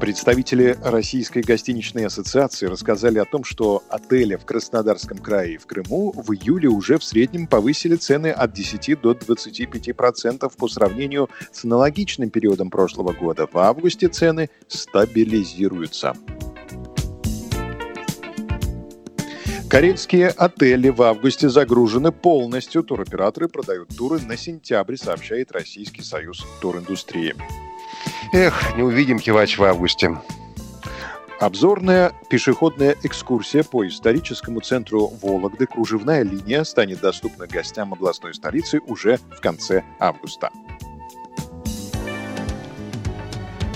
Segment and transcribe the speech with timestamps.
[0.00, 6.12] Представители Российской гостиничной ассоциации рассказали о том, что отели в Краснодарском крае и в Крыму
[6.16, 11.66] в июле уже в среднем повысили цены от 10 до 25% процентов по сравнению с
[11.66, 13.46] аналогичным периодом прошлого года.
[13.46, 16.16] В августе цены стабилизируются.
[19.68, 22.82] Карельские отели в августе загружены полностью.
[22.82, 27.34] Туроператоры продают туры на сентябрь, сообщает Российский союз туриндустрии.
[28.32, 30.16] Эх, не увидим кивач в августе.
[31.40, 39.18] Обзорная пешеходная экскурсия по историческому центру Вологды «Кружевная линия» станет доступна гостям областной столицы уже
[39.36, 40.50] в конце августа.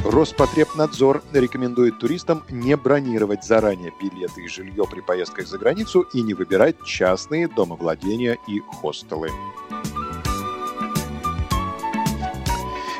[0.05, 6.35] Роспотребнадзор рекомендует туристам не бронировать заранее билеты и жилье при поездках за границу и не
[6.35, 9.31] выбирать частные домовладения и хостелы.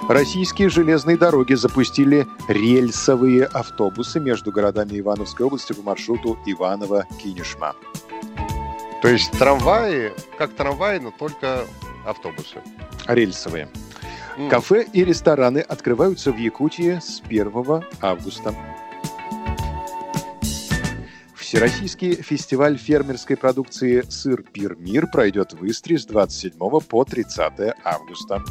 [0.09, 7.75] Российские железные дороги запустили рельсовые автобусы между городами Ивановской области по маршруту Иваново-Кинешма.
[9.01, 11.65] То есть трамваи, как трамваи, но только
[12.05, 12.61] автобусы.
[13.07, 13.69] Рельсовые.
[14.51, 17.53] Кафе и рестораны открываются в Якутии с 1
[18.03, 18.55] августа.
[21.35, 28.43] Всероссийский фестиваль фермерской продукции «Сыр Пир Мир» пройдет в Истре с 27 по 30 августа.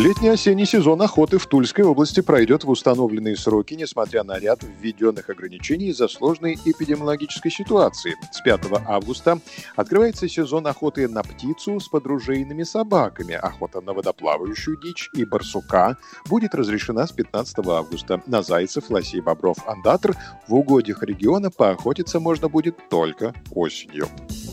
[0.00, 5.88] Летний-осенний сезон охоты в Тульской области пройдет в установленные сроки, несмотря на ряд введенных ограничений
[5.88, 8.16] из-за сложной эпидемиологической ситуации.
[8.32, 9.40] С 5 августа
[9.76, 13.34] открывается сезон охоты на птицу с подружейными собаками.
[13.34, 15.98] Охота на водоплавающую дичь и барсука
[16.30, 18.22] будет разрешена с 15 августа.
[18.26, 20.16] На зайцев, лосей, бобров, андатр
[20.48, 24.08] в угодьях региона поохотиться можно будет только осенью.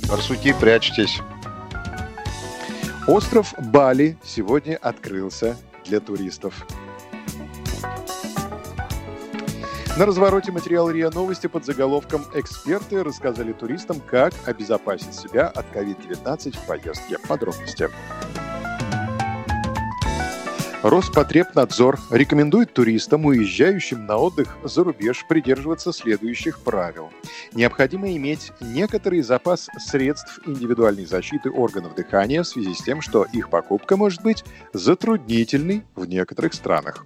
[0.09, 1.21] Барсуки, прячьтесь.
[3.07, 6.67] Остров Бали сегодня открылся для туристов.
[9.97, 16.57] На развороте материал РИА Новости под заголовком «Эксперты рассказали туристам, как обезопасить себя от COVID-19
[16.57, 17.17] в поездке».
[17.29, 17.89] Подробности.
[20.83, 27.09] Роспотребнадзор рекомендует туристам, уезжающим на отдых за рубеж, придерживаться следующих правил.
[27.53, 33.49] Необходимо иметь некоторый запас средств индивидуальной защиты органов дыхания в связи с тем, что их
[33.49, 37.05] покупка может быть затруднительной в некоторых странах.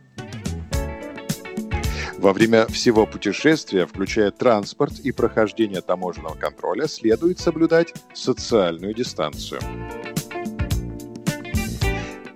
[2.17, 9.61] Во время всего путешествия, включая транспорт и прохождение таможенного контроля, следует соблюдать социальную дистанцию.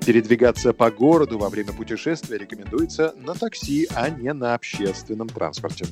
[0.05, 5.85] Передвигаться по городу во время путешествия рекомендуется на такси, а не на общественном транспорте.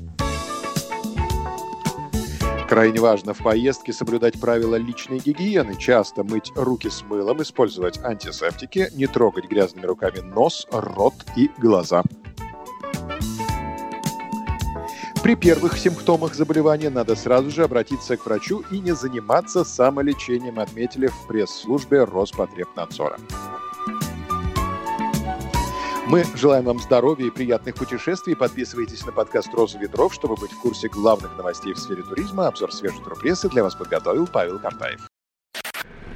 [2.70, 8.90] Крайне важно в поездке соблюдать правила личной гигиены, часто мыть руки с мылом, использовать антисептики,
[8.94, 12.04] не трогать грязными руками нос, рот и глаза.
[15.24, 21.08] При первых симптомах заболевания надо сразу же обратиться к врачу и не заниматься самолечением, отметили
[21.08, 23.18] в пресс-службе Роспотребнадзора.
[26.06, 28.36] Мы желаем вам здоровья и приятных путешествий.
[28.36, 32.48] Подписывайтесь на подкаст «Роза ветров», чтобы быть в курсе главных новостей в сфере туризма.
[32.48, 35.08] Обзор свежей турпрессы для вас подготовил Павел Картаев.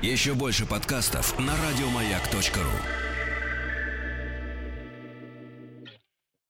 [0.01, 3.16] Еще больше подкастов на радиомаяк.ру